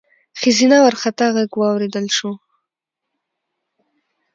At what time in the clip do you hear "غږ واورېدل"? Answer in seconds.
1.35-2.05